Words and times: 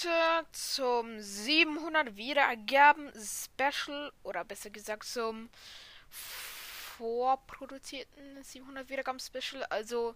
heute 0.00 0.46
zum 0.52 1.20
700 1.20 2.16
Wiedergaben 2.16 3.12
Special 3.14 4.12
oder 4.22 4.44
besser 4.44 4.70
gesagt 4.70 5.04
zum 5.04 5.50
vorproduzierten 6.96 8.42
700 8.42 8.88
Wiedergaben 8.88 9.20
Special. 9.20 9.64
Also 9.64 10.14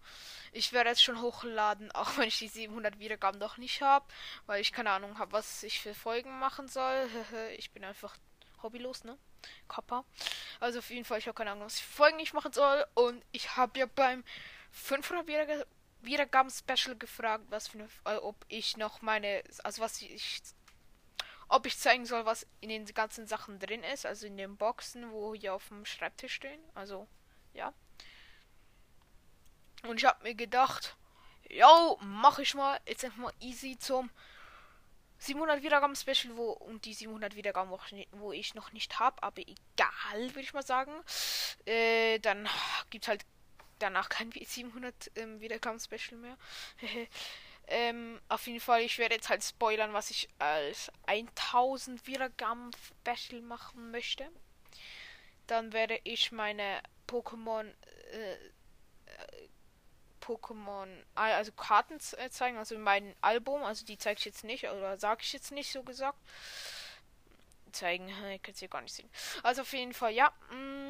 ich 0.52 0.72
werde 0.72 0.90
es 0.90 1.02
schon 1.02 1.20
hochladen, 1.20 1.90
auch 1.92 2.16
wenn 2.16 2.28
ich 2.28 2.38
die 2.38 2.48
700 2.48 2.98
Wiedergaben 2.98 3.38
noch 3.38 3.58
nicht 3.58 3.82
habe, 3.82 4.06
weil 4.46 4.60
ich 4.60 4.72
keine 4.72 4.90
Ahnung 4.90 5.18
habe, 5.18 5.32
was 5.32 5.62
ich 5.62 5.80
für 5.80 5.94
Folgen 5.94 6.38
machen 6.38 6.68
soll. 6.68 7.08
ich 7.56 7.70
bin 7.72 7.84
einfach 7.84 8.16
hobbylos, 8.62 9.04
ne? 9.04 9.18
Kappa. 9.68 10.04
Also 10.60 10.78
auf 10.78 10.88
jeden 10.90 11.04
Fall, 11.04 11.18
ich 11.18 11.26
habe 11.26 11.36
keine 11.36 11.50
Ahnung, 11.50 11.66
was 11.66 11.76
ich 11.76 11.84
Folgen 11.84 12.20
ich 12.20 12.32
machen 12.32 12.52
soll. 12.52 12.86
Und 12.94 13.22
ich 13.32 13.56
habe 13.56 13.78
ja 13.78 13.86
beim 13.86 14.24
500 14.72 15.26
Wiedergaben 15.26 15.64
Wiedergaben-Special 16.04 16.96
gefragt, 16.96 17.44
was 17.50 17.68
für 17.68 17.78
eine, 17.78 17.88
äh, 18.04 18.18
ob 18.20 18.36
ich 18.48 18.76
noch 18.76 19.02
meine, 19.02 19.42
also 19.62 19.82
was 19.82 20.00
ich, 20.02 20.42
ob 21.48 21.66
ich 21.66 21.78
zeigen 21.78 22.06
soll, 22.06 22.26
was 22.26 22.46
in 22.60 22.68
den 22.68 22.86
ganzen 22.86 23.26
Sachen 23.26 23.58
drin 23.58 23.82
ist, 23.82 24.06
also 24.06 24.26
in 24.26 24.36
den 24.36 24.56
Boxen, 24.56 25.10
wo 25.10 25.34
hier 25.34 25.54
auf 25.54 25.68
dem 25.68 25.84
Schreibtisch 25.84 26.34
stehen. 26.34 26.60
Also, 26.74 27.06
ja. 27.52 27.72
Und 29.86 29.98
ich 29.98 30.04
habe 30.04 30.22
mir 30.22 30.34
gedacht, 30.34 30.96
yo, 31.48 31.98
mach 32.00 32.38
ich 32.38 32.54
mal, 32.54 32.80
jetzt 32.86 33.04
einfach 33.04 33.18
mal 33.18 33.32
easy 33.40 33.78
zum 33.78 34.10
700 35.18 35.62
Wiedergaben 35.62 35.96
Special, 35.96 36.36
wo 36.36 36.50
und 36.50 36.84
die 36.84 36.94
700 36.94 37.34
Wiedergaben, 37.34 37.72
wo 38.12 38.32
ich, 38.32 38.54
noch 38.54 38.72
nicht 38.72 38.98
habe, 38.98 39.22
aber 39.22 39.40
egal, 39.40 40.20
würde 40.30 40.40
ich 40.40 40.52
mal 40.52 40.64
sagen. 40.64 40.92
Äh, 41.64 42.18
dann 42.18 42.48
gibt's 42.90 43.08
halt 43.08 43.24
danach 43.78 44.08
kein 44.08 44.30
700 44.32 45.10
ähm, 45.16 45.40
Wiedergaben-Special 45.40 46.18
mehr. 46.18 46.36
ähm, 47.66 48.20
auf 48.28 48.46
jeden 48.46 48.60
Fall, 48.60 48.82
ich 48.82 48.98
werde 48.98 49.14
jetzt 49.14 49.28
halt 49.28 49.42
spoilern, 49.42 49.92
was 49.92 50.10
ich 50.10 50.28
als 50.38 50.90
1000 51.06 52.06
Wiedergaben-Special 52.06 53.42
machen 53.42 53.90
möchte. 53.90 54.28
Dann 55.46 55.72
werde 55.72 56.00
ich 56.04 56.32
meine 56.32 56.82
Pokémon 57.06 57.66
äh, 58.12 58.36
Pokémon, 60.24 60.88
ah, 61.14 61.36
also 61.36 61.52
Karten 61.52 61.98
äh, 62.16 62.30
zeigen, 62.30 62.56
also 62.56 62.78
mein 62.78 63.14
Album, 63.20 63.62
also 63.62 63.84
die 63.84 63.98
zeige 63.98 64.18
ich 64.18 64.24
jetzt 64.24 64.44
nicht, 64.44 64.64
oder 64.64 64.98
sage 64.98 65.20
ich 65.22 65.32
jetzt 65.32 65.52
nicht 65.52 65.70
so 65.70 65.82
gesagt. 65.82 66.18
Zeigen, 67.72 68.08
ich 68.34 68.42
kann 68.42 68.54
es 68.54 68.60
hier 68.60 68.68
gar 68.68 68.80
nicht 68.80 68.94
sehen. 68.94 69.10
Also 69.42 69.62
auf 69.62 69.72
jeden 69.72 69.92
Fall, 69.92 70.12
ja. 70.12 70.32
Mh, 70.50 70.56
mm, 70.56 70.83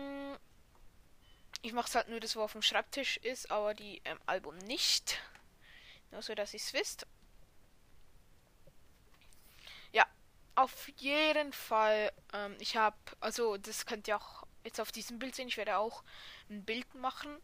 ich 1.64 1.72
mache 1.72 1.88
es 1.88 1.94
halt 1.94 2.08
nur 2.08 2.20
das, 2.20 2.36
wo 2.36 2.42
auf 2.42 2.52
dem 2.52 2.60
Schreibtisch 2.60 3.16
ist, 3.16 3.50
aber 3.50 3.72
die 3.72 4.02
ähm, 4.04 4.18
Album 4.26 4.56
nicht. 4.58 5.18
Nur 6.10 6.20
so, 6.20 6.34
dass 6.34 6.52
ihr 6.52 6.60
es 6.60 6.74
wisst. 6.74 7.06
Ja, 9.90 10.06
auf 10.56 10.88
jeden 10.98 11.54
Fall. 11.54 12.12
Ähm, 12.34 12.54
ich 12.60 12.76
habe, 12.76 12.96
also 13.20 13.56
das 13.56 13.86
könnt 13.86 14.06
ihr 14.08 14.16
auch 14.16 14.46
jetzt 14.62 14.78
auf 14.78 14.92
diesem 14.92 15.18
Bild 15.18 15.34
sehen. 15.34 15.48
Ich 15.48 15.56
werde 15.56 15.78
auch 15.78 16.04
ein 16.50 16.64
Bild 16.64 16.94
machen, 16.94 17.34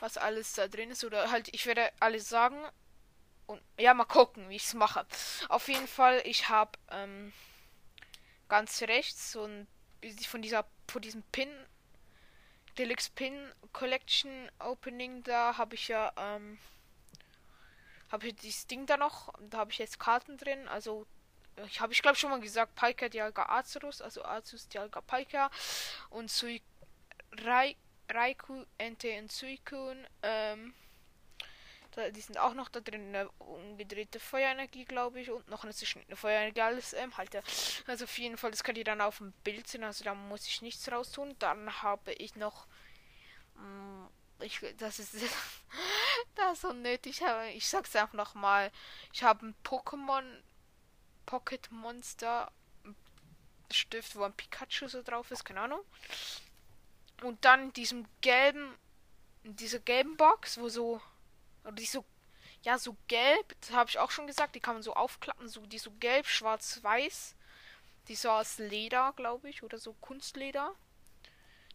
was 0.00 0.16
alles 0.16 0.54
da 0.54 0.66
drin 0.66 0.90
ist. 0.90 1.04
Oder 1.04 1.30
halt, 1.30 1.48
ich 1.52 1.66
werde 1.66 1.92
alles 2.00 2.26
sagen. 2.26 2.58
Und 3.46 3.60
ja, 3.78 3.92
mal 3.92 4.06
gucken, 4.06 4.48
wie 4.48 4.56
ich 4.56 4.64
es 4.64 4.74
mache. 4.74 5.06
Auf 5.50 5.68
jeden 5.68 5.88
Fall, 5.88 6.22
ich 6.24 6.48
habe 6.48 6.72
ähm, 6.90 7.34
ganz 8.48 8.80
rechts 8.80 9.36
ein 9.36 9.68
von 10.26 10.40
dieser 10.40 10.64
von 10.86 11.02
diesem 11.02 11.22
Pin 11.24 11.50
Deluxe 12.78 13.10
Pin 13.10 13.52
Collection 13.72 14.50
Opening, 14.60 15.22
da 15.24 15.58
habe 15.58 15.74
ich 15.74 15.88
ja, 15.88 16.12
ähm, 16.16 16.58
habe 18.10 18.28
ich 18.28 18.36
dieses 18.36 18.66
Ding 18.66 18.86
da 18.86 18.96
noch, 18.96 19.32
da 19.50 19.58
habe 19.58 19.72
ich 19.72 19.78
jetzt 19.78 19.98
Karten 19.98 20.38
drin, 20.38 20.68
also 20.68 21.06
ich 21.66 21.80
habe 21.80 21.92
ich 21.92 22.02
glaube 22.02 22.16
schon 22.16 22.30
mal 22.30 22.40
gesagt, 22.40 22.76
Paika 22.76 23.08
Dialga 23.08 23.46
Azurus, 23.48 24.00
also 24.00 24.24
Azus 24.24 24.68
Dialga 24.68 25.00
Paika 25.00 25.50
und 26.10 26.30
Sui 26.30 26.62
Rai, 27.32 27.76
Raiku 28.08 28.64
Ente 28.78 29.18
und 29.18 29.32
Suikun, 29.32 30.06
ähm, 30.22 30.72
die 32.12 32.20
sind 32.20 32.38
auch 32.38 32.54
noch 32.54 32.68
da 32.68 32.80
drin, 32.80 33.14
eine 33.14 33.28
umgedrehte 33.38 34.20
Feuerenergie, 34.20 34.84
glaube 34.84 35.20
ich, 35.20 35.30
und 35.30 35.48
noch 35.48 35.64
eine 35.64 35.74
zerschnittene 35.74 36.16
Feuerenergie, 36.16 36.60
alles, 36.60 36.92
ähm, 36.94 37.16
halt, 37.16 37.36
also 37.86 38.04
auf 38.04 38.18
jeden 38.18 38.36
Fall, 38.36 38.50
das 38.50 38.64
könnt 38.64 38.78
ihr 38.78 38.84
dann 38.84 39.00
auf 39.00 39.18
dem 39.18 39.32
Bild 39.44 39.68
sehen, 39.68 39.84
also 39.84 40.04
da 40.04 40.14
muss 40.14 40.46
ich 40.46 40.62
nichts 40.62 40.90
raus 40.90 41.12
tun. 41.12 41.34
Dann 41.38 41.82
habe 41.82 42.12
ich 42.14 42.36
noch, 42.36 42.66
mh, 43.56 43.62
mm, 43.62 44.08
ich, 44.40 44.60
das 44.78 44.98
ist, 44.98 45.14
das 46.34 46.58
ist 46.58 46.64
unnötig, 46.64 47.22
ich 47.54 47.68
sag's 47.68 47.96
einfach 47.96 48.14
nochmal, 48.14 48.70
ich 49.12 49.22
habe 49.22 49.46
ein 49.46 49.54
Pokémon 49.64 50.24
Pocket 51.26 51.70
Monster 51.70 52.50
Stift, 53.70 54.16
wo 54.16 54.22
ein 54.22 54.32
Pikachu 54.32 54.88
so 54.88 55.02
drauf 55.02 55.30
ist, 55.30 55.44
keine 55.44 55.60
Ahnung. 55.60 55.80
Und 57.22 57.44
dann 57.44 57.72
diesem 57.72 58.06
gelben, 58.20 58.74
dieser 59.42 59.80
gelben 59.80 60.16
Box, 60.16 60.58
wo 60.58 60.68
so 60.68 61.02
oder 61.68 61.76
die 61.76 61.86
so, 61.86 62.04
ja, 62.62 62.78
so 62.78 62.96
gelb, 63.06 63.54
habe 63.72 63.90
ich 63.90 63.98
auch 63.98 64.10
schon 64.10 64.26
gesagt, 64.26 64.54
die 64.54 64.60
kann 64.60 64.74
man 64.74 64.82
so 64.82 64.94
aufklappen, 64.94 65.48
so, 65.48 65.60
die 65.66 65.78
so 65.78 65.92
gelb, 66.00 66.26
schwarz, 66.26 66.82
weiß. 66.82 67.34
Die 68.08 68.16
so 68.16 68.30
aus 68.30 68.58
Leder, 68.58 69.12
glaube 69.16 69.50
ich, 69.50 69.62
oder 69.62 69.78
so 69.78 69.92
Kunstleder. 70.00 70.74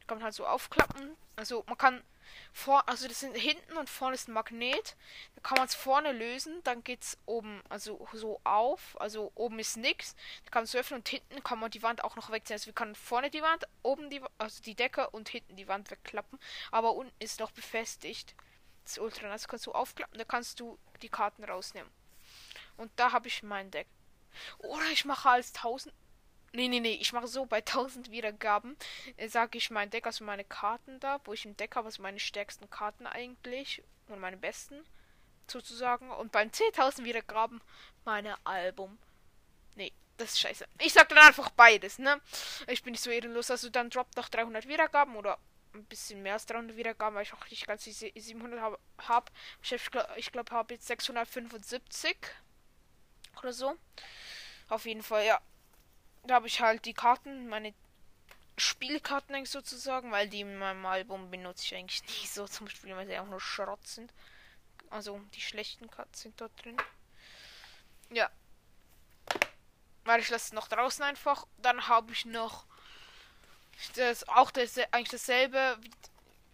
Die 0.02 0.08
kann 0.08 0.18
man 0.18 0.26
halt 0.26 0.34
so 0.34 0.48
aufklappen. 0.48 1.16
Also 1.36 1.64
man 1.68 1.78
kann 1.78 2.04
vor, 2.52 2.88
also 2.90 3.08
das 3.08 3.20
sind 3.20 3.36
hinten 3.36 3.78
und 3.78 3.90
vorne 3.90 4.16
ist 4.16 4.28
ein 4.28 4.34
Magnet. 4.34 4.96
Da 5.36 5.42
kann 5.42 5.58
man 5.58 5.68
es 5.68 5.76
vorne 5.76 6.12
lösen, 6.12 6.62
dann 6.64 6.84
geht's 6.84 7.18
oben, 7.26 7.62
also 7.70 8.08
so 8.14 8.42
auf. 8.44 9.00
Also 9.00 9.32
oben 9.36 9.60
ist 9.60 9.78
nichts. 9.78 10.16
Da 10.46 10.52
kann 10.52 10.62
man 10.62 10.66
es 10.66 10.76
öffnen 10.76 11.00
und 11.00 11.08
hinten 11.08 11.44
kann 11.44 11.60
man 11.60 11.72
die 11.72 11.84
Wand 11.84 12.04
auch 12.04 12.16
noch 12.16 12.32
wegziehen. 12.32 12.56
Also 12.56 12.68
wir 12.68 12.74
können 12.74 12.96
vorne 12.96 13.30
die 13.30 13.44
Wand, 13.44 13.66
oben 13.84 14.10
die, 14.10 14.22
also 14.40 14.62
die 14.64 14.76
Decke 14.76 15.10
und 15.12 15.30
hinten 15.30 15.56
die 15.56 15.68
Wand 15.68 15.92
wegklappen. 15.92 16.40
Aber 16.72 16.94
unten 16.94 17.14
ist 17.20 17.40
noch 17.40 17.52
befestigt. 17.52 18.36
Das 18.84 18.98
Ultra 18.98 19.30
das 19.30 19.48
kannst 19.48 19.66
du 19.66 19.72
aufklappen, 19.72 20.18
da 20.18 20.26
kannst 20.26 20.60
du 20.60 20.78
die 21.02 21.10
Karten 21.10 21.44
rausnehmen. 21.44 21.92
Und 22.78 22.92
da 22.96 23.12
habe 23.12 23.28
ich 23.28 23.44
mein 23.44 23.72
Deck. 23.72 23.88
Oder 24.60 24.86
ich 24.92 25.06
mache 25.06 25.30
als 25.30 25.54
1000. 25.56 25.94
Nee, 26.56 26.68
nee, 26.68 26.80
nee, 26.80 26.94
ich 26.94 27.14
mache 27.14 27.28
so 27.28 27.46
bei 27.46 27.62
1000 27.62 28.12
Wiedergaben, 28.12 28.78
äh, 29.18 29.28
sage 29.28 29.58
ich 29.58 29.72
mein 29.72 29.90
Deck, 29.90 30.06
also 30.06 30.24
meine 30.24 30.44
Karten 30.44 31.00
da, 31.00 31.20
wo 31.26 31.34
ich 31.34 31.46
im 31.46 31.58
Deck 31.58 31.76
habe, 31.76 31.88
also 31.88 32.02
meine 32.04 32.20
stärksten 32.20 32.70
Karten 32.70 33.08
eigentlich 33.08 33.82
und 34.08 34.20
meine 34.20 34.38
besten 34.38 34.86
sozusagen. 35.48 36.12
Und 36.12 36.32
beim 36.32 36.50
10.000 36.50 37.06
Wiedergaben 37.06 37.62
meine 38.06 38.36
Album. 38.46 39.00
Nee, 39.76 39.92
das 40.18 40.34
ist 40.34 40.40
scheiße. 40.42 40.68
Ich 40.80 40.94
sag 40.94 41.10
dann 41.10 41.18
einfach 41.18 41.50
beides, 41.52 41.98
ne? 41.98 42.22
Ich 42.68 42.84
bin 42.84 42.92
nicht 42.92 43.04
so 43.04 43.10
ehrenlos, 43.10 43.50
also 43.50 43.70
dann 43.70 43.90
droppt 43.90 44.16
noch 44.16 44.30
300 44.30 44.68
Wiedergaben 44.68 45.16
oder 45.16 45.40
ein 45.74 45.86
bisschen 45.86 46.22
mehr 46.22 46.34
als 46.34 46.46
300 46.46 46.78
Wiedergaben, 46.78 47.16
weil 47.16 47.24
ich 47.24 47.34
auch 47.34 47.50
nicht 47.50 47.66
ganz 47.66 47.84
die 47.84 47.92
700 47.92 48.60
habe. 48.60 48.80
Hab. 49.08 49.32
Ich 49.62 49.92
glaube, 49.92 50.10
ich 50.18 50.32
glaub, 50.32 50.52
habe 50.52 50.74
jetzt 50.74 50.88
675 50.88 52.18
oder 53.40 53.54
so. 53.54 53.76
Auf 54.70 54.86
jeden 54.86 55.04
Fall, 55.04 55.26
ja. 55.26 55.42
Da 56.24 56.36
habe 56.36 56.48
ich 56.48 56.62
halt 56.62 56.86
die 56.86 56.94
Karten, 56.94 57.48
meine 57.48 57.74
Spielkarten 58.58 59.36
eigentlich 59.36 59.50
sozusagen, 59.50 60.12
weil 60.12 60.30
die 60.30 60.42
in 60.42 60.58
meinem 60.58 60.86
Album 60.86 61.32
benutze 61.32 61.64
ich 61.66 61.76
eigentlich 61.76 62.04
nie 62.08 62.28
so 62.28 62.48
zum 62.48 62.68
Spielen, 62.70 62.96
weil 62.96 63.08
sie 63.08 63.18
auch 63.18 63.28
nur 63.28 63.42
Schrott 63.42 63.86
sind. 63.88 64.14
Also 64.90 65.20
die 65.34 65.42
schlechten 65.42 65.90
Karten 65.90 66.14
sind 66.14 66.40
dort 66.40 66.52
drin. 66.64 66.78
Ja. 68.12 68.30
Weil 70.06 70.20
ich 70.20 70.30
lasse 70.30 70.54
noch 70.54 70.68
draußen 70.68 71.04
einfach. 71.04 71.48
Dann 71.58 71.88
habe 71.88 72.12
ich 72.12 72.26
noch 72.26 72.66
das 73.96 74.28
auch 74.28 74.52
das, 74.52 74.78
eigentlich 74.92 75.10
dasselbe. 75.10 75.78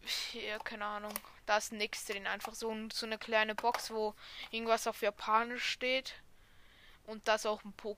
Wie, 0.01 0.47
ja, 0.47 0.59
keine 0.59 0.85
Ahnung. 0.85 1.13
Da 1.45 1.57
ist 1.57 1.71
nichts 1.71 2.05
drin. 2.05 2.27
Einfach 2.27 2.53
so, 2.53 2.75
so 2.91 3.05
eine 3.05 3.17
kleine 3.17 3.55
Box, 3.55 3.91
wo 3.91 4.13
irgendwas 4.51 4.87
auf 4.87 5.01
Japanisch 5.01 5.65
steht. 5.65 6.15
Und 7.05 7.27
da 7.27 7.35
ist 7.35 7.47
auch 7.47 7.63
ein 7.63 7.73
po 7.73 7.97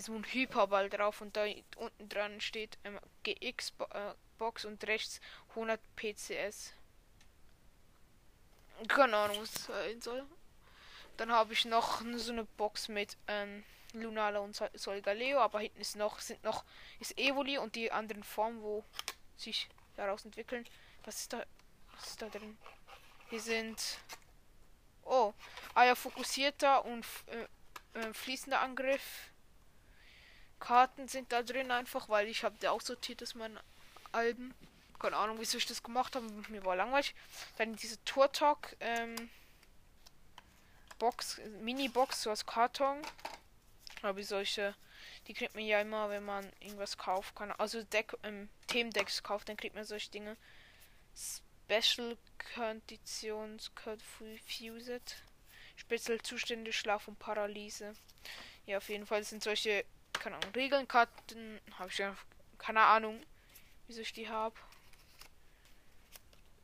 so 0.00 0.14
ein 0.14 0.24
Hyperball 0.24 0.90
drauf. 0.90 1.20
Und 1.20 1.36
da 1.36 1.44
unten 1.76 2.08
dran 2.08 2.40
steht 2.40 2.78
ähm, 2.84 2.98
GX 3.22 3.72
äh, 3.90 4.14
Box 4.38 4.64
und 4.64 4.84
rechts 4.86 5.20
100 5.50 5.80
PCS. 5.96 6.72
Keine 8.88 9.16
Ahnung, 9.16 9.40
was 9.40 9.64
sein 9.64 10.00
soll. 10.00 10.24
Dann 11.16 11.32
habe 11.32 11.52
ich 11.52 11.64
noch 11.64 12.02
so 12.16 12.32
eine 12.32 12.44
Box 12.44 12.88
mit 12.88 13.16
ähm, 13.26 13.64
Lunala 13.92 14.40
und 14.40 14.60
Solgaleo, 14.74 15.40
aber 15.40 15.60
hinten 15.60 15.80
ist 15.80 15.96
noch, 15.96 16.20
sind 16.20 16.42
noch, 16.44 16.64
ist 17.00 17.18
Evoli 17.18 17.58
und 17.58 17.74
die 17.74 17.90
anderen 17.90 18.22
Formen, 18.22 18.62
wo 18.62 18.84
sich 19.36 19.68
daraus 19.96 20.24
entwickeln. 20.24 20.64
Was 21.04 21.20
ist 21.20 21.32
da, 21.32 21.44
was 21.94 22.08
ist 22.08 22.22
da 22.22 22.28
drin? 22.28 22.58
Hier 23.30 23.40
sind, 23.40 23.98
oh, 25.04 25.32
ah 25.74 25.84
ja, 25.84 25.94
fokussierter 25.94 26.84
und 26.84 27.04
äh, 27.26 28.00
äh, 28.00 28.12
fließender 28.12 28.60
Angriff. 28.60 29.30
Karten 30.60 31.08
sind 31.08 31.32
da 31.32 31.42
drin 31.42 31.70
einfach, 31.70 32.08
weil 32.08 32.26
ich 32.26 32.44
habe 32.44 32.56
da 32.60 32.72
auch 32.72 32.80
sortiert, 32.80 33.22
dass 33.22 33.34
mein 33.34 33.58
Alben. 34.12 34.54
Keine 34.98 35.16
Ahnung, 35.16 35.38
wieso 35.38 35.58
ich 35.58 35.66
das 35.66 35.82
gemacht 35.82 36.16
habe. 36.16 36.26
Mir 36.48 36.64
war 36.64 36.74
langweilig. 36.74 37.14
Dann 37.56 37.76
diese 37.76 38.02
Tour 38.04 38.32
Talk 38.32 38.74
ähm, 38.80 39.30
Box, 40.98 41.40
Mini 41.60 41.88
Box, 41.88 42.22
so 42.22 42.32
aus 42.32 42.44
Karton 42.44 43.00
Ich 44.16 44.26
solche, 44.26 44.74
die 45.26 45.34
kriegt 45.34 45.54
man 45.54 45.64
ja 45.64 45.80
immer, 45.80 46.08
wenn 46.10 46.24
man 46.24 46.50
irgendwas 46.60 46.96
kauft. 46.96 47.34
Kann, 47.34 47.52
also 47.52 47.82
Deck, 47.82 48.16
ähm, 48.22 48.48
Themendecks 48.68 49.22
kauft, 49.22 49.48
dann 49.48 49.56
kriegt 49.56 49.74
man 49.74 49.84
solche 49.84 50.10
Dinge. 50.10 50.36
Special 51.14 52.16
Conditions 52.54 53.74
Code 53.74 54.02
Fused. 54.46 55.22
Spezialzustände, 55.76 56.72
Schlaf 56.72 57.08
und 57.08 57.18
Paralyse. 57.18 57.94
Ja, 58.66 58.78
auf 58.78 58.88
jeden 58.88 59.06
Fall 59.06 59.22
sind 59.22 59.42
solche, 59.42 59.84
keine 60.12 60.36
Ahnung, 60.36 60.52
Regeln, 60.54 60.88
Karten, 60.88 61.60
habe 61.78 61.90
ich 61.90 61.98
ja 61.98 62.16
keine 62.58 62.80
Ahnung, 62.80 63.24
wieso 63.86 64.00
ich 64.00 64.12
die 64.12 64.28
habe. 64.28 64.56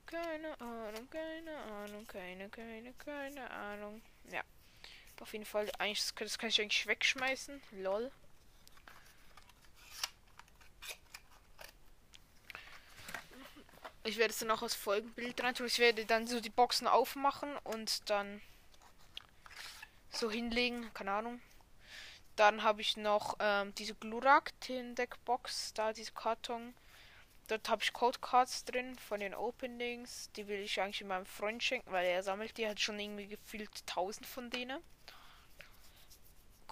Keine 0.07 0.61
Ahnung, 0.61 1.09
keine 1.11 1.57
Ahnung, 1.57 2.07
keine, 2.07 2.49
keine, 2.49 2.93
keine 2.95 3.51
Ahnung. 3.51 4.03
Ja. 4.31 4.43
Auf 5.21 5.33
jeden 5.33 5.45
Fall, 5.45 5.71
eigentlich, 5.79 6.13
das 6.15 6.39
kann 6.39 6.49
ich 6.49 6.61
eigentlich 6.61 6.87
wegschmeißen. 6.87 7.63
Lol. 7.73 8.11
Ich 14.07 14.19
werde 14.19 14.33
es 14.33 14.39
dann 14.39 14.51
auch 14.51 14.63
als 14.63 14.75
Folgenbild 14.75 15.43
rein 15.43 15.55
tun. 15.55 15.67
Ich 15.67 15.79
werde 15.79 16.05
dann 16.05 16.27
so 16.27 16.41
die 16.41 16.51
Boxen 16.51 16.87
aufmachen 16.87 17.57
und 17.65 18.11
dann 18.11 18.43
so 20.11 20.31
hinlegen. 20.31 20.93
Keine 20.93 21.13
Ahnung. 21.13 21.41
Dann 22.37 22.63
habe 22.63 22.83
ich 22.83 22.97
noch 22.97 23.37
ähm, 23.39 23.75
diese 23.77 23.95
Glurak 23.95 24.53
Deck 24.69 25.17
Box, 25.25 25.73
da 25.73 25.93
diese 25.93 26.13
Karton. 26.13 26.75
Dort 27.49 27.69
habe 27.69 27.83
ich 27.83 27.93
Codecards 27.93 28.65
drin 28.65 28.97
von 28.97 29.21
den 29.21 29.35
Openings. 29.35 30.31
Die 30.33 30.49
will 30.49 30.61
ich 30.61 30.81
eigentlich 30.81 31.05
meinem 31.05 31.27
Freund 31.27 31.63
schenken, 31.63 31.91
weil 31.93 32.07
er 32.07 32.23
sammelt 32.23 32.57
die. 32.59 32.67
Hat 32.67 32.81
schon 32.81 32.99
irgendwie 32.99 33.27
gefühlt 33.27 33.71
1000 33.89 34.27
von 34.27 34.51
denen. 34.51 34.83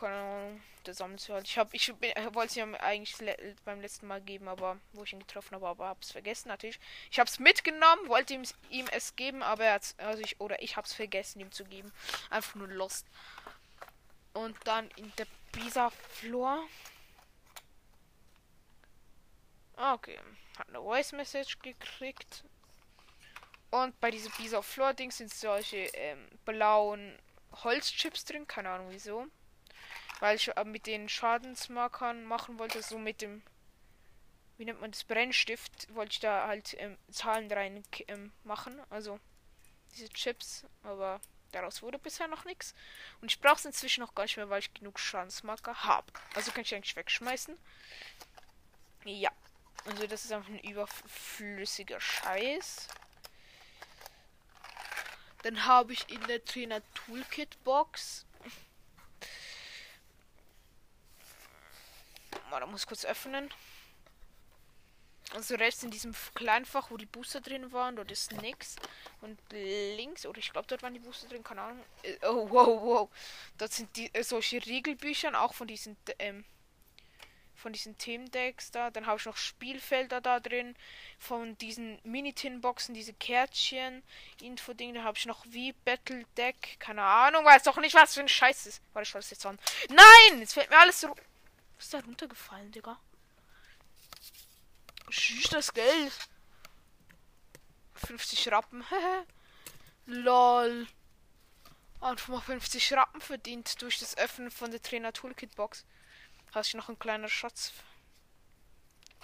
Keine 0.02 0.16
Ahnung, 0.16 0.60
der 0.84 0.94
sammelt 0.94 1.20
sie 1.20 1.32
halt. 1.32 1.46
Ich 1.46 1.56
habe, 1.58 1.76
ich 1.76 1.88
wollte 2.34 2.54
sie 2.54 2.58
ihm 2.58 2.74
eigentlich 2.74 3.20
le 3.20 3.54
beim 3.64 3.80
letzten 3.80 4.08
Mal 4.08 4.20
geben, 4.20 4.48
aber 4.48 4.80
wo 4.92 5.04
ich 5.04 5.12
ihn 5.12 5.20
getroffen 5.20 5.54
habe, 5.54 5.68
aber 5.68 5.86
hab's 5.86 6.10
vergessen 6.10 6.48
natürlich. 6.48 6.80
Ich 7.12 7.20
habe 7.20 7.30
es 7.30 7.38
mitgenommen, 7.38 8.08
wollte 8.08 8.34
ihm, 8.34 8.42
ihm 8.68 8.88
es 8.90 9.14
geben, 9.14 9.44
aber 9.44 9.64
er 9.64 9.74
hat's, 9.74 9.94
also 9.98 10.20
ich 10.20 10.40
oder 10.40 10.60
ich 10.60 10.76
habe 10.76 10.88
es 10.88 10.92
vergessen 10.92 11.38
ihm 11.38 11.52
zu 11.52 11.64
geben. 11.64 11.92
Einfach 12.30 12.56
nur 12.56 12.66
lost. 12.66 13.06
Und 14.32 14.56
dann 14.64 14.90
in 14.96 15.12
der 15.18 15.28
Bisa 15.52 15.90
Floor. 15.90 16.66
Ah, 19.76 19.94
okay. 19.94 20.18
Hat 20.58 20.68
eine 20.68 20.80
Voice 20.80 21.12
Message 21.12 21.60
gekriegt. 21.60 22.42
Und 23.70 24.00
bei 24.00 24.10
diesem 24.10 24.32
Bisa 24.32 24.62
Floor 24.62 24.94
Ding 24.94 25.12
sind 25.12 25.32
solche 25.32 25.76
ähm, 25.94 26.28
blauen 26.44 27.16
Holzchips 27.62 28.24
drin. 28.24 28.48
Keine 28.48 28.70
Ahnung 28.70 28.88
wieso. 28.90 29.28
Weil 30.22 30.36
ich 30.36 30.56
äh, 30.56 30.64
mit 30.64 30.86
den 30.86 31.08
Schadensmarkern 31.08 32.22
machen 32.22 32.60
wollte, 32.60 32.80
so 32.80 32.96
mit 32.96 33.22
dem. 33.22 33.42
Wie 34.56 34.64
nennt 34.64 34.80
man 34.80 34.92
das? 34.92 35.02
Brennstift. 35.02 35.92
Wollte 35.96 36.12
ich 36.12 36.20
da 36.20 36.46
halt 36.46 36.76
ähm, 36.78 36.96
Zahlen 37.10 37.50
rein 37.50 37.82
ähm, 38.06 38.30
machen. 38.44 38.80
Also 38.88 39.18
diese 39.96 40.08
Chips. 40.10 40.64
Aber 40.84 41.20
Daraus 41.50 41.82
wurde 41.82 41.98
bisher 41.98 42.28
noch 42.28 42.44
nichts. 42.44 42.72
Und 43.20 43.32
ich 43.32 43.40
brauche 43.40 43.56
es 43.56 43.64
inzwischen 43.64 44.00
noch 44.00 44.14
gar 44.14 44.22
nicht 44.22 44.36
mehr, 44.36 44.48
weil 44.48 44.60
ich 44.60 44.72
genug 44.72 45.00
Schadensmarker 45.00 45.84
habe. 45.84 46.06
Also 46.34 46.52
kann 46.52 46.62
ich 46.62 46.72
eigentlich 46.72 46.94
wegschmeißen. 46.94 47.58
Ja. 49.04 49.30
Also 49.84 50.06
das 50.06 50.24
ist 50.24 50.32
einfach 50.32 50.48
ein 50.48 50.60
überflüssiger 50.60 52.00
Scheiß. 52.00 52.86
Dann 55.42 55.66
habe 55.66 55.92
ich 55.92 56.08
in 56.08 56.24
der 56.28 56.44
Trainer 56.44 56.80
Toolkit 56.94 57.62
Box. 57.64 58.24
Mal, 62.52 62.60
da 62.60 62.66
muss 62.66 62.86
kurz 62.86 63.06
öffnen. 63.06 63.50
Also 65.32 65.54
rechts 65.54 65.82
in 65.82 65.90
diesem 65.90 66.14
kleinen 66.34 66.66
Fach, 66.66 66.90
wo 66.90 66.98
die 66.98 67.06
Booster 67.06 67.40
drin 67.40 67.72
waren, 67.72 67.96
dort 67.96 68.10
ist 68.10 68.32
nichts. 68.42 68.76
Und 69.22 69.40
links, 69.50 70.26
oder 70.26 70.38
ich 70.38 70.52
glaube, 70.52 70.66
dort 70.68 70.82
waren 70.82 70.92
die 70.92 71.00
Booster 71.00 71.28
drin, 71.28 71.42
keine 71.42 71.62
Ahnung. 71.62 71.82
Äh, 72.02 72.18
oh, 72.26 72.50
wow, 72.50 72.82
wow. 72.82 73.10
Dort 73.56 73.72
sind 73.72 73.96
die 73.96 74.14
äh, 74.14 74.22
solche 74.22 74.64
Regelbücher, 74.66 75.40
auch 75.40 75.54
von 75.54 75.66
diesen, 75.66 75.96
ähm, 76.18 76.44
von 77.54 77.72
diesen 77.72 77.96
Themendecks 77.96 78.70
da. 78.70 78.90
Dann 78.90 79.06
habe 79.06 79.18
ich 79.18 79.24
noch 79.24 79.38
Spielfelder 79.38 80.20
da 80.20 80.38
drin. 80.38 80.76
Von 81.18 81.56
diesen 81.56 82.00
Mini-Tin-Boxen, 82.04 82.92
diese 82.92 83.14
Kärtchen, 83.14 84.02
Info-Ding. 84.42 84.92
Da 84.92 85.04
habe 85.04 85.16
ich 85.16 85.24
noch 85.24 85.46
wie 85.48 85.72
Battle 85.72 86.26
Deck. 86.36 86.76
Keine 86.78 87.02
Ahnung, 87.02 87.46
weiß 87.46 87.62
doch 87.62 87.78
nicht, 87.78 87.94
was 87.94 88.12
für 88.12 88.20
ein 88.20 88.28
Scheiß 88.28 88.66
ist. 88.66 88.82
Warte, 88.92 89.04
ich 89.04 89.08
schaue 89.08 89.22
das 89.22 89.30
jetzt 89.30 89.46
an. 89.46 89.58
Nein! 89.88 90.40
Jetzt 90.40 90.52
fällt 90.52 90.68
mir 90.68 90.78
alles 90.78 91.00
so. 91.00 91.16
Ist 91.82 91.92
da 91.92 91.98
runtergefallen, 91.98 92.70
Digga? 92.70 92.96
Schieß 95.10 95.48
das 95.48 95.74
Geld. 95.74 96.12
50 97.94 98.52
Rappen. 98.52 98.84
Lol. 100.06 100.86
Einfach 102.00 102.28
mal 102.28 102.40
50 102.40 102.92
Rappen 102.92 103.20
verdient 103.20 103.82
durch 103.82 103.98
das 103.98 104.16
Öffnen 104.16 104.52
von 104.52 104.70
der 104.70 104.80
Trainer 104.80 105.12
Toolkit 105.12 105.56
Box. 105.56 105.84
Hast 106.52 106.72
du 106.72 106.76
noch 106.76 106.88
ein 106.88 107.00
kleiner 107.00 107.28
Schatz 107.28 107.72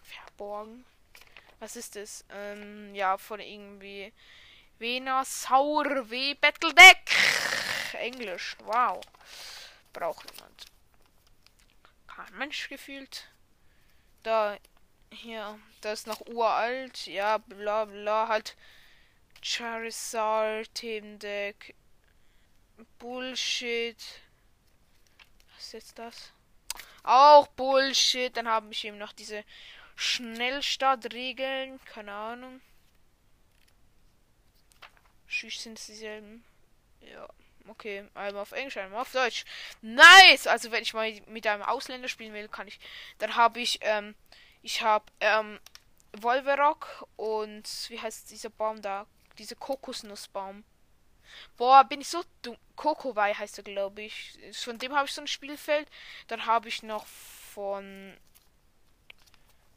verborgen? 0.02 0.84
Was 1.60 1.76
ist 1.76 1.94
das? 1.94 2.24
Ähm, 2.28 2.92
ja, 2.92 3.18
von 3.18 3.38
irgendwie 3.38 4.12
Venasaur 4.80 6.10
W 6.10 6.34
Battle 6.34 6.74
Deck. 6.74 7.14
Englisch. 7.92 8.56
Wow. 8.64 9.00
Braucht 9.92 10.28
jemand. 10.34 10.77
Kein 12.18 12.36
Mensch 12.36 12.68
gefühlt. 12.68 13.28
Da 14.24 14.58
hier, 15.12 15.56
das 15.82 16.00
ist 16.00 16.06
noch 16.08 16.20
uralt. 16.26 17.06
Ja, 17.06 17.38
bla 17.38 17.84
bla. 17.84 18.26
Halt 18.26 18.56
Charizard, 19.40 20.74
Themendeck. 20.74 21.76
Bullshit. 22.98 24.04
Was 25.54 25.66
ist 25.66 25.72
jetzt 25.74 25.98
das? 26.00 26.32
Auch 27.04 27.46
Bullshit. 27.46 28.36
Dann 28.36 28.48
haben 28.48 28.72
ich 28.72 28.84
eben 28.84 28.98
noch 28.98 29.12
diese 29.12 29.44
Schnellstartregeln. 29.94 31.78
Keine 31.84 32.12
Ahnung. 32.14 32.60
Schüch 35.28 35.60
sind 35.60 35.78
es 35.78 35.86
dieselben. 35.86 36.44
Ja. 37.00 37.28
Okay, 37.68 38.04
einmal 38.14 38.42
auf 38.42 38.52
Englisch, 38.52 38.76
einmal 38.76 39.02
auf 39.02 39.12
Deutsch. 39.12 39.44
Nice! 39.82 40.46
Also 40.46 40.70
wenn 40.70 40.82
ich 40.82 40.94
mal 40.94 41.12
mit 41.26 41.46
einem 41.46 41.62
Ausländer 41.62 42.08
spielen 42.08 42.32
will, 42.32 42.48
kann 42.48 42.66
ich. 42.68 42.80
Dann 43.18 43.36
habe 43.36 43.60
ich 43.60 43.78
ähm, 43.82 44.14
ich 44.62 44.82
habe 44.82 45.04
ähm, 45.20 45.60
Wolverock 46.12 47.06
und 47.16 47.64
wie 47.88 48.00
heißt 48.00 48.30
dieser 48.30 48.50
Baum 48.50 48.82
da? 48.82 49.06
Diese 49.38 49.54
Kokosnussbaum. 49.56 50.64
Boah, 51.56 51.84
bin 51.84 52.00
ich 52.00 52.08
so 52.08 52.24
dumm. 52.42 52.56
Kokowai 52.76 53.34
heißt 53.34 53.58
er, 53.58 53.64
glaube 53.64 54.02
ich. 54.02 54.38
Von 54.52 54.78
dem 54.78 54.94
habe 54.94 55.06
ich 55.06 55.12
so 55.12 55.20
ein 55.20 55.26
Spielfeld. 55.26 55.88
Dann 56.26 56.46
habe 56.46 56.68
ich 56.68 56.82
noch 56.82 57.06
von. 57.06 58.16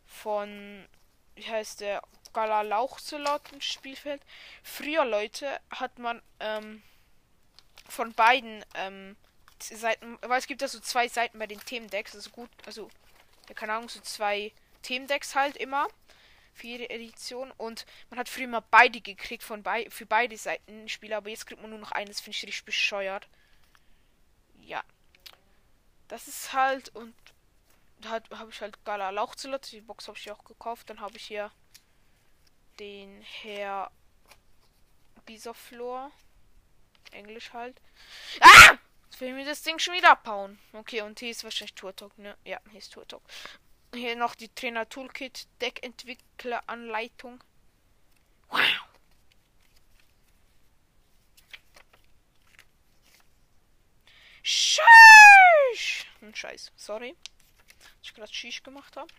Von. 0.06 0.88
Wie 1.36 1.50
heißt 1.50 1.82
der? 1.82 2.02
Galalauchzolot 2.34 3.54
ein 3.54 3.62
Spielfeld. 3.62 4.22
Früher, 4.64 5.06
Leute, 5.06 5.60
hat 5.70 6.00
man 6.00 6.22
ähm, 6.40 6.82
von 7.92 8.14
beiden 8.14 8.66
ähm, 8.76 9.16
Seiten. 9.60 10.18
Weil 10.22 10.40
es 10.40 10.48
gibt 10.48 10.62
ja 10.62 10.68
so 10.68 10.80
zwei 10.80 11.08
Seiten 11.08 11.38
bei 11.40 11.48
den 11.48 11.60
Themendecks. 11.60 12.16
Also 12.16 12.30
gut. 12.30 12.50
Also, 12.66 12.90
ja, 13.48 13.54
keine 13.54 13.74
Ahnung, 13.74 13.90
so 13.90 14.00
zwei 14.02 14.52
Themendecks 14.82 15.36
halt 15.36 15.58
immer. 15.58 15.88
Für 16.54 16.68
jede 16.68 16.90
Edition. 16.90 17.52
Und 17.58 17.86
man 18.10 18.20
hat 18.20 18.30
früher 18.30 18.48
mal 18.48 18.64
beide 18.72 19.02
gekriegt 19.02 19.44
von 19.44 19.64
bei 19.64 19.90
für 19.90 20.06
beide 20.06 20.38
Seiten 20.38 20.90
Spieler, 20.90 21.18
aber 21.18 21.30
jetzt 21.30 21.46
kriegt 21.46 21.62
man 21.62 21.70
nur 21.70 21.80
noch 21.80 21.92
eines, 21.92 22.20
finde 22.20 22.36
ich 22.36 22.44
richtig 22.44 22.66
bescheuert. 22.66 23.28
Ja. 24.60 24.84
Das 26.08 26.28
ist 26.28 26.52
halt 26.52 26.94
und 26.96 27.16
da 28.00 28.20
habe 28.32 28.50
ich 28.50 28.62
halt 28.62 28.84
Gala 28.84 29.12
Lauchzulot. 29.12 29.72
Die 29.72 29.82
Box 29.82 30.08
habe 30.08 30.18
ich 30.18 30.32
auch 30.32 30.44
gekauft. 30.44 30.90
Dann 30.90 31.00
habe 31.00 31.16
ich 31.18 31.24
hier 31.24 31.52
den 32.80 33.22
Herr 33.22 33.92
Bisoflor. 35.26 36.12
Englisch 37.12 37.54
halt. 37.54 37.80
Ah! 38.40 38.78
Jetzt 39.06 39.20
will 39.22 39.34
mir 39.34 39.46
das 39.46 39.62
Ding 39.64 39.78
schon 39.80 39.94
wieder 39.94 40.12
abhauen. 40.12 40.58
Okay, 40.74 41.02
und 41.02 41.20
hier 41.20 41.32
ist 41.32 41.44
wahrscheinlich 41.44 41.74
Turtok, 41.76 42.18
ne? 42.18 42.38
Ja, 42.46 42.60
hier 42.70 42.80
ist 42.80 42.94
Turtok. 42.94 43.22
Hier 43.94 44.16
noch 44.16 44.36
die 44.36 44.48
Trainer 44.50 44.88
Toolkit, 44.88 45.48
Deckentwickleranleitung. 45.60 47.44
Wow. 48.50 48.62
Scheiß! 54.44 54.86
Hm, 56.20 56.34
Scheiß, 56.34 56.72
sorry. 56.76 57.16
Dass 57.80 57.90
ich 58.04 58.14
gerade 58.14 58.34
Schisch 58.34 58.64
gemacht 58.64 58.96
habe. 58.98 59.12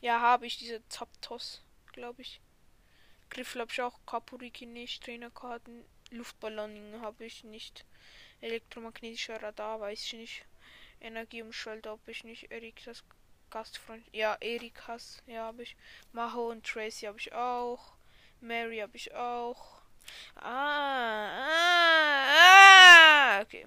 Ja, 0.00 0.20
habe 0.20 0.46
ich 0.46 0.56
diese 0.56 0.86
Zapdos, 0.88 1.62
glaube 1.92 2.22
ich. 2.22 2.40
Griffel 3.30 3.60
habe 3.62 3.70
ich 3.72 3.80
auch, 3.80 3.98
Kapuriki 4.06 4.66
nicht, 4.66 5.04
Trainerkarten, 5.04 5.84
Luftballonen 6.10 7.00
habe 7.00 7.24
ich 7.24 7.44
nicht. 7.44 7.84
Elektromagnetischer 8.40 9.42
Radar, 9.42 9.80
weiß 9.80 10.04
ich 10.04 10.12
nicht. 10.14 10.44
Energieumschalter, 11.00 11.94
ob 11.94 12.06
ich 12.08 12.24
nicht 12.24 12.50
Erik 12.50 12.82
das 12.84 13.04
Gastfreund. 13.50 14.04
Ja, 14.12 14.36
Erik 14.40 14.86
Hass, 14.86 15.22
ja, 15.26 15.44
habe 15.44 15.62
ich. 15.62 15.76
Maho 16.12 16.50
und 16.50 16.66
Tracy 16.66 17.06
habe 17.06 17.18
ich 17.18 17.32
auch. 17.32 17.92
Mary 18.40 18.78
habe 18.78 18.96
ich 18.96 19.14
auch. 19.14 19.80
Ah, 20.36 21.46
ah, 21.46 22.26
ah, 23.38 23.42
okay. 23.42 23.66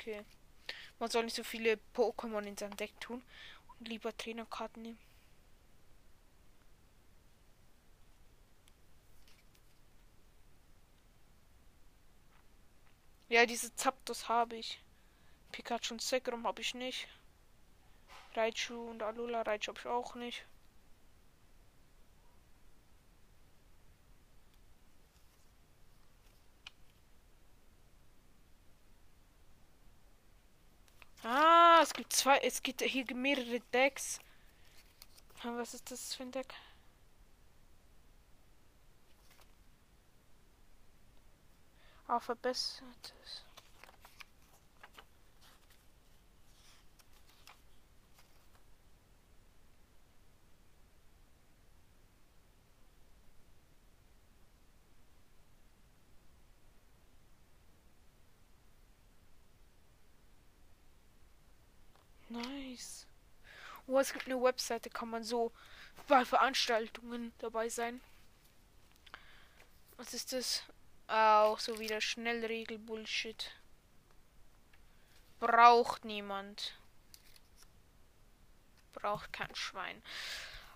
Okay. 0.00 0.24
Man 0.98 1.10
soll 1.10 1.24
nicht 1.24 1.36
so 1.36 1.44
viele 1.44 1.78
Pokémon 1.94 2.42
in 2.46 2.56
sein 2.56 2.76
Deck 2.76 2.98
tun 3.00 3.22
und 3.78 3.88
lieber 3.88 4.16
Trainerkarten 4.16 4.82
nehmen. 4.82 4.98
Ja, 13.30 13.46
diese 13.46 13.74
Zapdos 13.76 14.28
habe 14.28 14.56
ich. 14.56 14.78
Pikachu 15.52 15.94
und 15.94 16.02
Sekrom 16.02 16.46
habe 16.46 16.62
ich 16.62 16.74
nicht. 16.74 17.08
Raichu 18.34 18.90
und 18.90 19.04
Alula 19.04 19.42
Raichu 19.42 19.68
habe 19.68 19.78
ich 19.78 19.86
auch 19.86 20.16
nicht. 20.16 20.44
Ah, 31.24 31.79
es 31.90 31.94
gibt 31.94 32.12
zwei, 32.12 32.38
es 32.38 32.62
gibt 32.62 32.82
hier 32.82 33.04
mehrere 33.16 33.58
Decks. 33.72 34.20
Was 35.42 35.74
ist 35.74 35.90
das 35.90 36.14
für 36.14 36.22
ein 36.22 36.30
Deck? 36.30 36.54
Ah, 42.06 42.20
verbessertes. 42.20 43.44
Nice. 62.80 63.06
Oh, 63.86 63.98
es 63.98 64.12
gibt 64.12 64.26
eine 64.26 64.42
Webseite, 64.42 64.88
kann 64.88 65.10
man 65.10 65.24
so 65.24 65.52
bei 66.08 66.24
Veranstaltungen 66.24 67.32
dabei 67.38 67.68
sein. 67.68 68.00
Was 69.96 70.14
ist 70.14 70.32
das? 70.32 70.62
Auch 71.08 71.58
so 71.58 71.78
wieder 71.78 72.00
Schnellregel-Bullshit. 72.00 73.50
Braucht 75.40 76.04
niemand. 76.04 76.74
Braucht 78.92 79.32
kein 79.32 79.54
Schwein. 79.54 80.02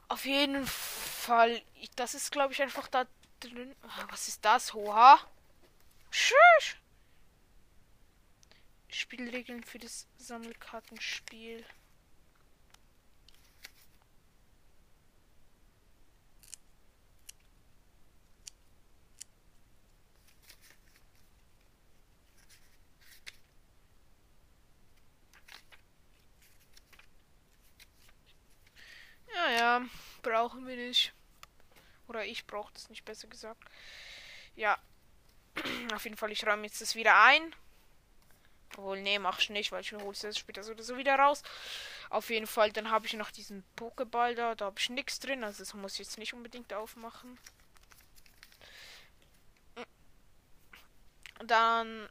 Auf 0.08 0.24
jeden 0.26 0.66
Fall. 0.66 1.62
Das 1.96 2.14
ist, 2.14 2.32
glaube 2.32 2.52
ich, 2.52 2.60
einfach 2.62 2.88
da 2.88 3.06
drin. 3.40 3.74
Ah, 3.82 4.06
was 4.10 4.28
ist 4.28 4.44
das? 4.44 4.74
Oha. 4.74 5.20
Tschüss. 6.10 6.76
Spielregeln 8.94 9.64
für 9.64 9.78
das 9.78 10.06
Sammelkartenspiel. 10.18 11.64
Ja, 29.34 29.50
ja, 29.50 29.82
brauchen 30.44 30.66
wir 30.66 30.76
nicht. 30.76 31.14
Oder 32.06 32.26
ich 32.26 32.46
brauche 32.46 32.72
das 32.74 32.90
nicht, 32.90 33.04
besser 33.06 33.28
gesagt. 33.28 33.64
Ja, 34.56 34.78
auf 35.94 36.04
jeden 36.04 36.18
Fall, 36.18 36.32
ich 36.32 36.46
räume 36.46 36.66
jetzt 36.66 36.82
das 36.82 36.94
wieder 36.94 37.18
ein. 37.22 37.54
Obwohl, 38.76 39.00
nee, 39.00 39.18
mach's 39.18 39.48
nicht, 39.48 39.72
weil 39.72 39.80
ich 39.80 39.92
hole 39.92 40.10
es 40.10 40.38
später 40.38 40.62
so 40.62 40.72
oder 40.72 40.82
so 40.82 40.98
wieder 40.98 41.14
raus. 41.14 41.42
Auf 42.10 42.28
jeden 42.28 42.46
Fall, 42.46 42.72
dann 42.72 42.90
habe 42.90 43.06
ich 43.06 43.14
noch 43.14 43.30
diesen 43.30 43.64
Pokéball 43.76 44.34
da. 44.34 44.54
Da 44.54 44.66
habe 44.66 44.78
ich 44.78 44.90
nichts 44.90 45.18
drin, 45.18 45.44
also 45.44 45.60
das 45.60 45.72
muss 45.72 45.94
ich 45.94 46.00
jetzt 46.00 46.18
nicht 46.18 46.34
unbedingt 46.34 46.74
aufmachen. 46.74 47.38
Dann. 51.46 52.10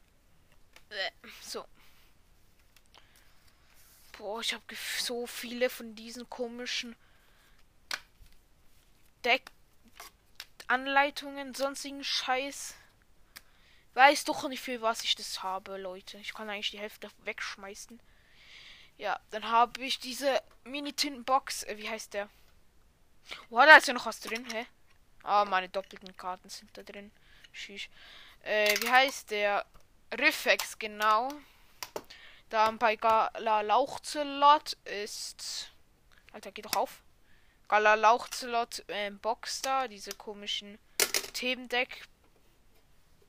Äh, 0.89 1.11
so. 1.41 1.65
Boah, 4.17 4.41
ich 4.41 4.53
habe 4.53 4.63
so 4.99 5.27
viele 5.27 5.69
von 5.69 5.93
diesen 5.95 6.27
komischen 6.29 6.95
Deck-Anleitungen, 9.25 11.55
sonstigen 11.55 12.03
Scheiß. 12.03 12.75
Weiß 13.93 14.23
doch 14.23 14.47
nicht, 14.49 14.61
für 14.61 14.81
was 14.81 15.03
ich 15.03 15.15
das 15.15 15.43
habe, 15.43 15.77
Leute. 15.77 16.17
Ich 16.17 16.33
kann 16.33 16.49
eigentlich 16.49 16.71
die 16.71 16.79
Hälfte 16.79 17.09
wegschmeißen. 17.23 17.99
Ja, 18.97 19.19
dann 19.31 19.49
habe 19.49 19.83
ich 19.83 19.99
diese 19.99 20.41
Mini-Tintenbox. 20.63 21.63
Äh, 21.63 21.77
wie 21.77 21.89
heißt 21.89 22.13
der? 22.13 22.29
Oh, 23.49 23.57
da 23.57 23.77
ist 23.77 23.87
ja 23.87 23.93
noch 23.93 24.05
was 24.05 24.19
drin, 24.19 24.45
hä? 24.51 24.65
Ah, 25.23 25.45
meine 25.45 25.69
doppelten 25.69 26.15
Karten 26.17 26.49
sind 26.49 26.75
da 26.77 26.83
drin. 26.83 27.11
Schieß. 27.51 27.87
Äh, 28.43 28.75
wie 28.81 28.89
heißt 28.89 29.31
der? 29.31 29.65
Riffex, 30.17 30.77
genau. 30.77 31.29
Dann 32.49 32.77
bei 32.77 32.95
Gala 32.95 33.61
Lauchzelot 33.61 34.73
ist. 34.85 35.71
Alter, 36.31 36.51
geht 36.51 36.65
doch 36.65 36.75
auf. 36.75 37.02
Gala 37.73 37.95
Lauchzelot 37.95 38.87
äh, 38.87 39.09
Box 39.09 39.63
da, 39.63 39.87
diese 39.87 40.11
komischen 40.11 40.77
Themendeck 41.33 42.07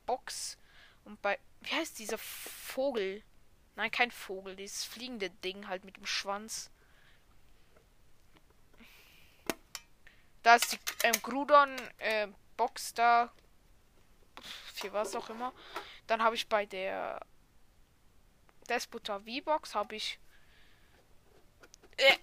Box. 0.05 0.59
Und 1.03 1.19
bei. 1.23 1.39
Wie 1.61 1.73
heißt 1.73 1.97
dieser 1.97 2.19
Vogel? 2.19 3.23
Nein, 3.75 3.89
kein 3.89 4.11
Vogel. 4.11 4.55
Dieses 4.55 4.83
fliegende 4.83 5.31
Ding 5.31 5.67
halt 5.67 5.83
mit 5.83 5.97
dem 5.97 6.05
Schwanz. 6.05 6.69
Da 10.43 10.57
ist 10.57 10.73
die 10.73 10.79
ähm, 11.01 11.19
Grudon 11.23 11.75
äh, 11.97 12.27
Box 12.55 12.93
da. 12.93 13.33
Für 14.75 14.93
was 14.93 15.15
auch 15.15 15.31
immer. 15.31 15.53
Dann 16.05 16.21
habe 16.21 16.35
ich 16.35 16.47
bei 16.47 16.67
der 16.67 17.19
Despota 18.69 19.21
V-Box 19.21 19.73
habe 19.73 19.95
ich 19.95 20.19
äh, 21.97 22.15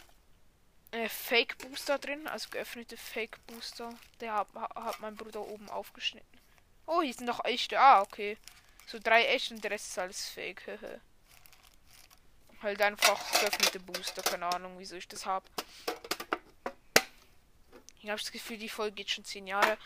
äh, 0.92 1.08
Fake 1.08 1.58
Booster 1.58 1.98
drin, 1.98 2.26
also 2.26 2.48
geöffnete 2.50 2.96
Fake 2.96 3.44
Booster. 3.46 3.92
Der 4.20 4.34
hat, 4.34 4.48
hat 4.54 5.00
mein 5.00 5.16
Bruder 5.16 5.40
oben 5.40 5.68
aufgeschnitten. 5.68 6.38
Oh, 6.86 7.02
hier 7.02 7.14
sind 7.14 7.26
noch 7.26 7.44
echte. 7.44 7.78
Ah, 7.80 8.02
okay. 8.02 8.36
So 8.86 8.98
drei 8.98 9.24
echte 9.26 9.54
und 9.54 9.64
der 9.64 9.70
Rest 9.72 9.88
ist 9.88 9.98
alles 9.98 10.28
fake. 10.28 10.62
halt 12.62 12.80
einfach 12.82 13.40
geöffnete 13.40 13.80
Booster. 13.80 14.22
Keine 14.22 14.46
Ahnung, 14.46 14.74
wieso 14.78 14.96
ich 14.96 15.08
das 15.08 15.26
habe. 15.26 15.46
Ich 18.02 18.08
habe 18.08 18.20
das 18.20 18.32
Gefühl, 18.32 18.58
die 18.58 18.68
Folge 18.68 18.96
geht 18.96 19.10
schon 19.10 19.24
zehn 19.24 19.46
Jahre. 19.46 19.78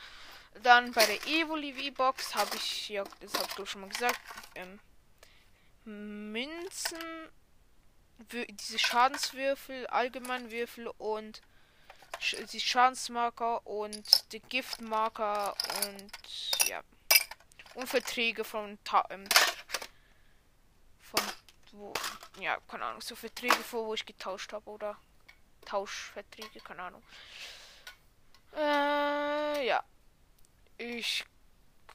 Dann 0.62 0.92
bei 0.92 1.04
der 1.04 1.26
Evoli 1.26 1.72
V-Box 1.74 2.34
habe 2.34 2.56
ich, 2.56 2.88
ja, 2.88 3.04
das 3.20 3.34
habe 3.34 3.62
ich 3.62 3.70
schon 3.70 3.82
mal 3.82 3.90
gesagt, 3.90 4.18
ähm, 4.54 4.80
Münzen, 5.84 7.28
diese 8.18 8.78
Schadenswürfel, 8.78 9.86
Allgemeinwürfel 9.88 10.88
und 10.98 11.42
die 12.52 12.60
Schadensmarker 12.60 13.66
und 13.66 14.32
die 14.32 14.40
Giftmarker 14.40 15.54
und 15.82 16.68
ja. 16.68 16.82
Und 17.74 17.88
Verträge 17.88 18.42
von 18.44 18.78
ähm, 19.10 19.24
von 20.98 21.20
wo 21.72 21.92
ja, 22.40 22.58
keine 22.68 22.86
Ahnung, 22.86 23.00
so 23.00 23.14
Verträge 23.14 23.54
vor, 23.54 23.86
wo 23.86 23.94
ich 23.94 24.06
getauscht 24.06 24.52
habe 24.52 24.68
oder 24.70 24.96
Tauschverträge, 25.64 26.60
keine 26.60 26.82
Ahnung. 26.82 27.02
Äh, 28.54 29.66
ja. 29.66 29.84
Ich 30.78 31.24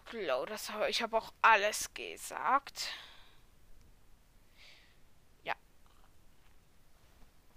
glaube, 0.05 0.47
das 0.47 0.71
habe 0.71 0.89
ich 0.89 1.01
habe 1.01 1.17
auch 1.17 1.31
alles 1.41 1.93
gesagt. 1.93 2.89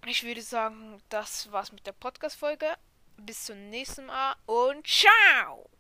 Ich 0.07 0.25
würde 0.25 0.43
sagen, 0.43 1.01
das 1.09 1.51
war's 1.53 1.73
mit 1.73 1.87
der 1.87 1.93
Podcast-Folge. 1.93 2.67
Bis 3.17 3.45
zum 3.45 3.71
nächsten 3.71 4.07
Mal 4.07 4.35
und 4.47 4.87
ciao! 4.87 5.71